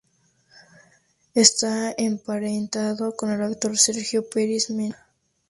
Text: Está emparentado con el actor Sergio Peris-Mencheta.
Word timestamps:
Está 1.35 1.93
emparentado 1.95 3.15
con 3.15 3.29
el 3.29 3.43
actor 3.43 3.77
Sergio 3.77 4.27
Peris-Mencheta. 4.27 5.05